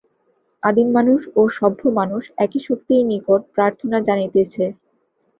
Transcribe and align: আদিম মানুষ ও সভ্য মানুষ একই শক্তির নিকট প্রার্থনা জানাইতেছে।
আদিম 0.63 0.87
মানুষ 0.97 1.19
ও 1.35 1.51
সভ্য 1.57 1.81
মানুষ 1.99 2.23
একই 2.37 2.59
শক্তির 2.67 3.01
নিকট 3.11 3.41
প্রার্থনা 3.55 3.97
জানাইতেছে। 4.07 4.63